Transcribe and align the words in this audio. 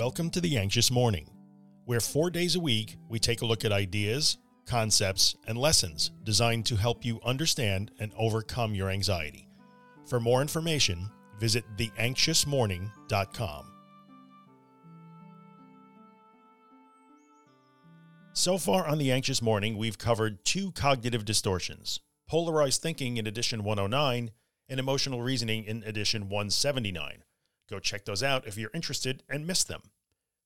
Welcome 0.00 0.30
to 0.30 0.40
the 0.40 0.56
Anxious 0.56 0.90
Morning, 0.90 1.28
where 1.84 2.00
four 2.00 2.30
days 2.30 2.56
a 2.56 2.60
week 2.60 2.96
we 3.10 3.18
take 3.18 3.42
a 3.42 3.44
look 3.44 3.66
at 3.66 3.70
ideas, 3.70 4.38
concepts, 4.64 5.36
and 5.46 5.58
lessons 5.58 6.10
designed 6.24 6.64
to 6.64 6.76
help 6.76 7.04
you 7.04 7.20
understand 7.22 7.90
and 8.00 8.10
overcome 8.16 8.74
your 8.74 8.88
anxiety. 8.88 9.46
For 10.06 10.18
more 10.18 10.40
information, 10.40 11.10
visit 11.38 11.64
theanxiousmorning.com. 11.76 13.72
So 18.32 18.56
far 18.56 18.86
on 18.86 18.96
The 18.96 19.12
Anxious 19.12 19.42
Morning, 19.42 19.76
we've 19.76 19.98
covered 19.98 20.42
two 20.46 20.72
cognitive 20.72 21.26
distortions 21.26 22.00
polarized 22.26 22.80
thinking 22.80 23.18
in 23.18 23.26
edition 23.26 23.64
109 23.64 24.30
and 24.70 24.80
emotional 24.80 25.20
reasoning 25.20 25.64
in 25.64 25.82
edition 25.84 26.30
179. 26.30 27.22
Go 27.70 27.78
check 27.78 28.04
those 28.04 28.22
out 28.22 28.48
if 28.48 28.58
you're 28.58 28.70
interested 28.74 29.22
and 29.28 29.46
miss 29.46 29.62
them. 29.62 29.82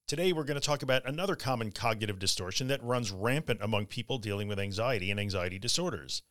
Today, 0.06 0.34
we're 0.34 0.44
going 0.44 0.60
to 0.60 0.66
talk 0.66 0.82
about 0.82 1.08
another 1.08 1.34
common 1.34 1.72
cognitive 1.72 2.18
distortion 2.18 2.68
that 2.68 2.82
runs 2.82 3.10
rampant 3.10 3.60
among 3.62 3.86
people 3.86 4.18
dealing 4.18 4.46
with 4.46 4.60
anxiety 4.60 5.10
and 5.10 5.18
anxiety 5.18 5.58
disorders. 5.58 6.22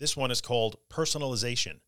This 0.00 0.16
one 0.16 0.32
is 0.32 0.40
called 0.40 0.76
personalization. 0.90 1.78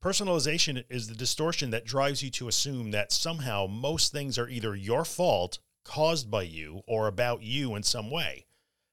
Personalization 0.00 0.84
is 0.88 1.08
the 1.08 1.16
distortion 1.16 1.70
that 1.70 1.84
drives 1.84 2.22
you 2.22 2.30
to 2.30 2.46
assume 2.46 2.92
that 2.92 3.10
somehow 3.10 3.66
most 3.66 4.12
things 4.12 4.38
are 4.38 4.48
either 4.48 4.76
your 4.76 5.04
fault, 5.04 5.58
caused 5.82 6.30
by 6.30 6.42
you, 6.42 6.82
or 6.86 7.08
about 7.08 7.42
you 7.42 7.74
in 7.74 7.82
some 7.82 8.08
way. 8.08 8.46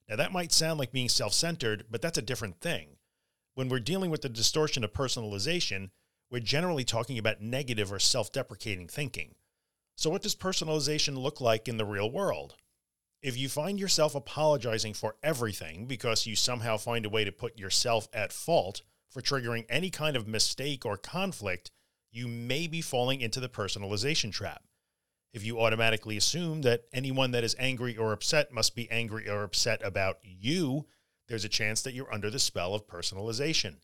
Now, 0.09 0.15
that 0.15 0.33
might 0.33 0.51
sound 0.51 0.79
like 0.79 0.91
being 0.91 1.09
self 1.09 1.33
centered, 1.33 1.85
but 1.91 2.01
that's 2.01 2.17
a 2.17 2.23
different 2.23 2.59
thing. 2.59 2.97
When 3.53 3.69
we're 3.69 3.79
dealing 3.79 4.09
with 4.09 4.23
the 4.23 4.29
distortion 4.29 4.83
of 4.83 4.93
personalization, 4.93 5.91
we're 6.31 6.39
generally 6.39 6.85
talking 6.85 7.19
about 7.19 7.41
negative 7.41 7.91
or 7.91 7.99
self 7.99 8.31
deprecating 8.31 8.87
thinking. 8.87 9.35
So, 9.95 10.09
what 10.09 10.23
does 10.23 10.35
personalization 10.35 11.17
look 11.17 11.41
like 11.41 11.67
in 11.67 11.77
the 11.77 11.85
real 11.85 12.09
world? 12.09 12.55
If 13.21 13.37
you 13.37 13.49
find 13.49 13.79
yourself 13.79 14.15
apologizing 14.15 14.95
for 14.95 15.15
everything 15.21 15.85
because 15.85 16.25
you 16.25 16.35
somehow 16.35 16.77
find 16.77 17.05
a 17.05 17.09
way 17.09 17.23
to 17.23 17.31
put 17.31 17.59
yourself 17.59 18.07
at 18.13 18.33
fault 18.33 18.81
for 19.11 19.21
triggering 19.21 19.65
any 19.69 19.91
kind 19.91 20.15
of 20.15 20.27
mistake 20.27 20.85
or 20.85 20.97
conflict, 20.97 21.69
you 22.11 22.27
may 22.27 22.65
be 22.65 22.81
falling 22.81 23.21
into 23.21 23.39
the 23.39 23.49
personalization 23.49 24.31
trap. 24.31 24.63
If 25.33 25.45
you 25.45 25.61
automatically 25.61 26.17
assume 26.17 26.61
that 26.63 26.85
anyone 26.91 27.31
that 27.31 27.43
is 27.43 27.55
angry 27.59 27.95
or 27.95 28.11
upset 28.11 28.51
must 28.51 28.75
be 28.75 28.89
angry 28.89 29.29
or 29.29 29.43
upset 29.43 29.81
about 29.83 30.17
you, 30.23 30.87
there's 31.27 31.45
a 31.45 31.49
chance 31.49 31.81
that 31.83 31.93
you're 31.93 32.13
under 32.13 32.29
the 32.29 32.39
spell 32.39 32.73
of 32.73 32.87
personalization. 32.87 33.75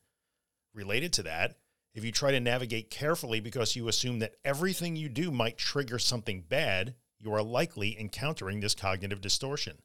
Related 0.73 1.14
to 1.14 1.23
that, 1.23 1.58
if 1.98 2.06
you 2.06 2.12
try 2.12 2.30
to 2.30 2.40
navigate 2.40 2.92
carefully 2.92 3.40
because 3.40 3.76
you 3.76 3.88
assume 3.88 4.20
that 4.20 4.36
everything 4.45 4.95
you 4.95 5.09
do 5.09 5.31
might 5.31 5.58
trigger 5.58 5.98
something 5.98 6.44
bad, 6.48 6.94
you 7.17 7.34
are 7.34 7.42
likely 7.42 8.00
encountering 8.00 8.59
this 8.59 8.76
cognitive 8.76 9.20
distortion. 9.20 9.80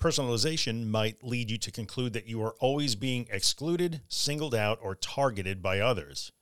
Personalization 0.00 0.86
might 0.86 1.22
lead 1.22 1.50
you 1.50 1.58
to 1.58 1.70
conclude 1.70 2.14
that 2.14 2.26
you 2.26 2.42
are 2.42 2.54
always 2.58 2.94
being 2.94 3.28
excluded, 3.30 4.00
singled 4.08 4.54
out, 4.54 4.78
or 4.80 4.94
targeted 4.94 5.60
by 5.60 5.78
others. 5.78 6.32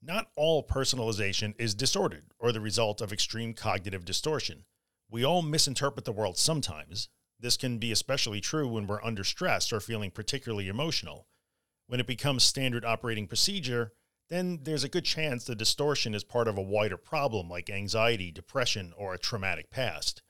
Not 0.00 0.28
all 0.36 0.64
personalization 0.64 1.54
is 1.58 1.74
disordered 1.74 2.26
or 2.38 2.52
the 2.52 2.60
result 2.60 3.00
of 3.00 3.12
extreme 3.12 3.54
cognitive 3.54 4.04
distortion. 4.04 4.66
We 5.10 5.24
all 5.24 5.42
misinterpret 5.42 6.04
the 6.04 6.12
world 6.12 6.38
sometimes. 6.38 7.08
This 7.40 7.56
can 7.56 7.78
be 7.78 7.90
especially 7.90 8.40
true 8.40 8.68
when 8.68 8.86
we're 8.86 9.02
under 9.02 9.24
stress 9.24 9.72
or 9.72 9.80
feeling 9.80 10.12
particularly 10.12 10.68
emotional. 10.68 11.26
When 11.88 11.98
it 11.98 12.06
becomes 12.06 12.44
standard 12.44 12.84
operating 12.84 13.26
procedure, 13.26 13.92
then 14.32 14.60
there's 14.62 14.84
a 14.84 14.88
good 14.88 15.04
chance 15.04 15.44
the 15.44 15.54
distortion 15.54 16.14
is 16.14 16.24
part 16.24 16.48
of 16.48 16.56
a 16.56 16.62
wider 16.62 16.96
problem 16.96 17.50
like 17.50 17.68
anxiety, 17.68 18.30
depression, 18.30 18.94
or 18.96 19.12
a 19.12 19.18
traumatic 19.18 19.70
past. 19.70 20.22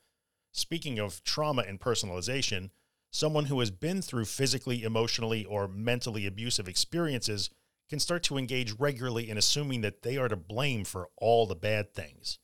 Speaking 0.51 0.99
of 0.99 1.23
trauma 1.23 1.63
and 1.65 1.79
personalization, 1.79 2.71
someone 3.11 3.45
who 3.45 3.59
has 3.61 3.71
been 3.71 4.01
through 4.01 4.25
physically, 4.25 4.83
emotionally, 4.83 5.45
or 5.45 5.69
mentally 5.69 6.27
abusive 6.27 6.67
experiences 6.67 7.49
can 7.89 7.99
start 7.99 8.23
to 8.23 8.37
engage 8.37 8.73
regularly 8.73 9.29
in 9.29 9.37
assuming 9.37 9.81
that 9.81 10.01
they 10.01 10.17
are 10.17 10.27
to 10.27 10.35
blame 10.35 10.83
for 10.83 11.07
all 11.17 11.45
the 11.45 11.55
bad 11.55 11.93
things. 11.93 12.39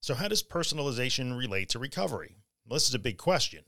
So, 0.00 0.14
how 0.14 0.26
does 0.26 0.42
personalization 0.42 1.38
relate 1.38 1.68
to 1.70 1.78
recovery? 1.78 2.38
Well, 2.66 2.76
this 2.76 2.88
is 2.88 2.94
a 2.94 2.98
big 2.98 3.18
question. 3.18 3.64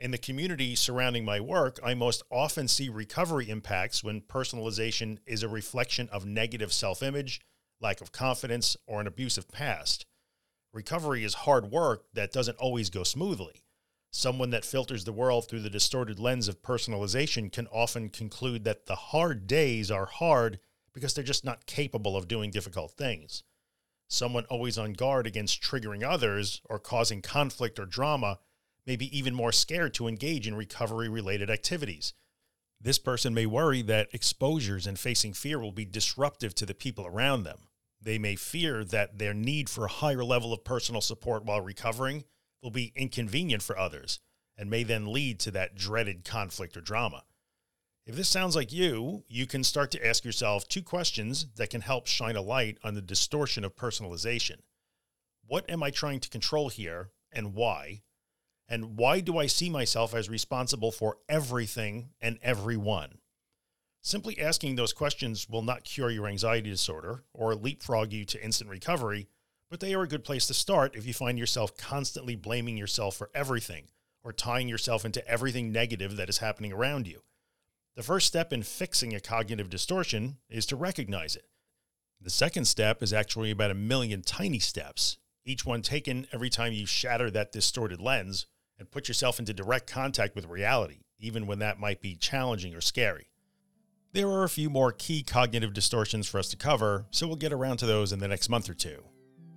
In 0.00 0.12
the 0.12 0.18
community 0.18 0.76
surrounding 0.76 1.24
my 1.24 1.40
work, 1.40 1.80
I 1.82 1.94
most 1.94 2.22
often 2.30 2.68
see 2.68 2.88
recovery 2.88 3.50
impacts 3.50 4.04
when 4.04 4.20
personalization 4.20 5.18
is 5.26 5.42
a 5.42 5.48
reflection 5.48 6.08
of 6.10 6.24
negative 6.24 6.72
self 6.72 7.02
image, 7.02 7.40
lack 7.80 8.00
of 8.00 8.12
confidence, 8.12 8.76
or 8.86 9.00
an 9.00 9.08
abusive 9.08 9.48
past. 9.50 10.06
Recovery 10.72 11.24
is 11.24 11.34
hard 11.34 11.72
work 11.72 12.04
that 12.12 12.30
doesn't 12.30 12.58
always 12.58 12.90
go 12.90 13.02
smoothly. 13.02 13.64
Someone 14.12 14.50
that 14.50 14.64
filters 14.64 15.02
the 15.02 15.12
world 15.12 15.48
through 15.48 15.62
the 15.62 15.70
distorted 15.70 16.20
lens 16.20 16.46
of 16.46 16.62
personalization 16.62 17.50
can 17.50 17.66
often 17.66 18.08
conclude 18.08 18.62
that 18.64 18.86
the 18.86 18.94
hard 18.94 19.48
days 19.48 19.90
are 19.90 20.06
hard 20.06 20.60
because 20.94 21.12
they're 21.12 21.24
just 21.24 21.44
not 21.44 21.66
capable 21.66 22.16
of 22.16 22.28
doing 22.28 22.52
difficult 22.52 22.92
things. 22.92 23.42
Someone 24.06 24.44
always 24.44 24.78
on 24.78 24.92
guard 24.92 25.26
against 25.26 25.60
triggering 25.60 26.08
others 26.08 26.62
or 26.66 26.78
causing 26.78 27.20
conflict 27.20 27.80
or 27.80 27.84
drama 27.84 28.38
may 28.88 28.96
be 28.96 29.16
even 29.16 29.34
more 29.34 29.52
scared 29.52 29.92
to 29.92 30.08
engage 30.08 30.48
in 30.48 30.54
recovery 30.54 31.10
related 31.10 31.50
activities. 31.50 32.14
This 32.80 32.98
person 32.98 33.34
may 33.34 33.44
worry 33.44 33.82
that 33.82 34.08
exposures 34.14 34.86
and 34.86 34.98
facing 34.98 35.34
fear 35.34 35.58
will 35.58 35.72
be 35.72 35.84
disruptive 35.84 36.54
to 36.54 36.64
the 36.64 36.72
people 36.72 37.06
around 37.06 37.42
them. 37.42 37.68
They 38.00 38.18
may 38.18 38.34
fear 38.34 38.84
that 38.84 39.18
their 39.18 39.34
need 39.34 39.68
for 39.68 39.84
a 39.84 39.90
higher 39.90 40.24
level 40.24 40.54
of 40.54 40.64
personal 40.64 41.02
support 41.02 41.44
while 41.44 41.60
recovering 41.60 42.24
will 42.62 42.70
be 42.70 42.94
inconvenient 42.96 43.62
for 43.62 43.78
others 43.78 44.20
and 44.56 44.70
may 44.70 44.84
then 44.84 45.12
lead 45.12 45.38
to 45.40 45.50
that 45.50 45.74
dreaded 45.74 46.24
conflict 46.24 46.74
or 46.74 46.80
drama. 46.80 47.24
If 48.06 48.16
this 48.16 48.30
sounds 48.30 48.56
like 48.56 48.72
you, 48.72 49.24
you 49.28 49.46
can 49.46 49.64
start 49.64 49.90
to 49.90 50.06
ask 50.06 50.24
yourself 50.24 50.66
two 50.66 50.82
questions 50.82 51.46
that 51.56 51.68
can 51.68 51.82
help 51.82 52.06
shine 52.06 52.36
a 52.36 52.40
light 52.40 52.78
on 52.82 52.94
the 52.94 53.02
distortion 53.02 53.64
of 53.64 53.76
personalization. 53.76 54.60
What 55.46 55.68
am 55.68 55.82
I 55.82 55.90
trying 55.90 56.20
to 56.20 56.30
control 56.30 56.70
here 56.70 57.10
and 57.30 57.54
why? 57.54 58.00
And 58.68 58.98
why 58.98 59.20
do 59.20 59.38
I 59.38 59.46
see 59.46 59.70
myself 59.70 60.14
as 60.14 60.28
responsible 60.28 60.92
for 60.92 61.18
everything 61.28 62.10
and 62.20 62.38
everyone? 62.42 63.18
Simply 64.02 64.38
asking 64.38 64.76
those 64.76 64.92
questions 64.92 65.48
will 65.48 65.62
not 65.62 65.84
cure 65.84 66.10
your 66.10 66.28
anxiety 66.28 66.70
disorder 66.70 67.24
or 67.32 67.54
leapfrog 67.54 68.12
you 68.12 68.24
to 68.26 68.44
instant 68.44 68.70
recovery, 68.70 69.28
but 69.70 69.80
they 69.80 69.94
are 69.94 70.02
a 70.02 70.08
good 70.08 70.24
place 70.24 70.46
to 70.46 70.54
start 70.54 70.94
if 70.94 71.06
you 71.06 71.14
find 71.14 71.38
yourself 71.38 71.76
constantly 71.76 72.36
blaming 72.36 72.76
yourself 72.76 73.16
for 73.16 73.30
everything 73.34 73.88
or 74.22 74.32
tying 74.32 74.68
yourself 74.68 75.04
into 75.04 75.26
everything 75.26 75.72
negative 75.72 76.16
that 76.16 76.28
is 76.28 76.38
happening 76.38 76.72
around 76.72 77.06
you. 77.06 77.22
The 77.96 78.02
first 78.02 78.26
step 78.26 78.52
in 78.52 78.62
fixing 78.62 79.14
a 79.14 79.20
cognitive 79.20 79.70
distortion 79.70 80.36
is 80.48 80.66
to 80.66 80.76
recognize 80.76 81.34
it. 81.36 81.46
The 82.20 82.30
second 82.30 82.66
step 82.66 83.02
is 83.02 83.12
actually 83.12 83.50
about 83.50 83.70
a 83.70 83.74
million 83.74 84.22
tiny 84.22 84.58
steps, 84.58 85.18
each 85.44 85.64
one 85.64 85.82
taken 85.82 86.26
every 86.32 86.50
time 86.50 86.72
you 86.72 86.86
shatter 86.86 87.30
that 87.30 87.52
distorted 87.52 88.00
lens 88.00 88.46
and 88.78 88.90
put 88.90 89.08
yourself 89.08 89.38
into 89.38 89.52
direct 89.52 89.90
contact 89.90 90.34
with 90.34 90.46
reality, 90.46 91.00
even 91.18 91.46
when 91.46 91.58
that 91.60 91.80
might 91.80 92.00
be 92.00 92.14
challenging 92.14 92.74
or 92.74 92.80
scary. 92.80 93.30
There 94.12 94.28
are 94.28 94.44
a 94.44 94.48
few 94.48 94.70
more 94.70 94.92
key 94.92 95.22
cognitive 95.22 95.74
distortions 95.74 96.26
for 96.26 96.38
us 96.38 96.48
to 96.48 96.56
cover, 96.56 97.06
so 97.10 97.26
we'll 97.26 97.36
get 97.36 97.52
around 97.52 97.78
to 97.78 97.86
those 97.86 98.12
in 98.12 98.20
the 98.20 98.28
next 98.28 98.48
month 98.48 98.68
or 98.68 98.74
two. 98.74 99.04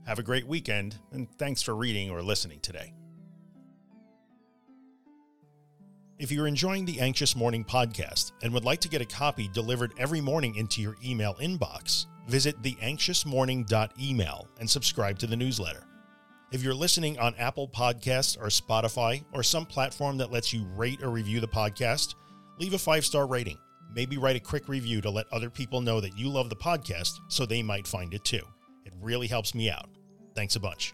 Have 0.06 0.20
a 0.20 0.24
great 0.24 0.48
weekend, 0.48 0.98
and 1.12 1.28
thanks 1.38 1.62
for 1.62 1.76
reading 1.76 2.10
or 2.10 2.22
listening 2.22 2.60
today. 2.60 2.94
If 6.20 6.32
you're 6.32 6.48
enjoying 6.48 6.86
the 6.86 7.00
Anxious 7.00 7.36
Morning 7.36 7.64
podcast 7.64 8.34
and 8.44 8.54
would 8.54 8.66
like 8.66 8.82
to 8.82 8.90
get 8.90 9.02
a 9.02 9.06
copy 9.06 9.48
delivered 9.48 9.94
every 9.98 10.22
morning 10.22 10.56
into 10.56 10.82
your 10.82 10.96
email 11.04 11.34
inbox, 11.36 12.06
visit 12.28 12.62
theanxiousmorning.email 12.62 14.48
and 14.60 14.70
subscribe 14.70 15.18
to 15.18 15.28
the 15.28 15.36
newsletter. 15.36 15.88
If 16.52 16.64
you're 16.64 16.74
listening 16.74 17.18
on 17.18 17.34
Apple 17.36 17.70
Podcasts 17.70 18.38
or 18.38 18.48
Spotify 18.48 19.24
or 19.32 19.42
some 19.42 19.66
platform 19.66 20.18
that 20.18 20.34
lets 20.34 20.52
you 20.52 20.66
rate 20.76 21.02
or 21.02 21.10
review 21.10 21.40
the 21.40 21.48
podcast, 21.48 22.16
leave 22.60 22.74
a 22.74 22.78
five 22.78 23.06
star 23.06 23.26
rating. 23.26 23.58
Maybe 23.96 24.18
write 24.18 24.36
a 24.36 24.42
quick 24.42 24.68
review 24.68 25.00
to 25.02 25.10
let 25.10 25.32
other 25.32 25.50
people 25.50 25.80
know 25.80 26.02
that 26.02 26.18
you 26.18 26.28
love 26.28 26.50
the 26.50 26.56
podcast 26.58 27.20
so 27.30 27.46
they 27.46 27.64
might 27.64 27.88
find 27.88 28.14
it 28.14 28.26
too. 28.26 28.46
It 28.86 28.94
really 29.00 29.28
helps 29.28 29.56
me 29.56 29.70
out. 29.70 29.90
Thanks 30.36 30.58
a 30.58 30.60
bunch. 30.60 30.94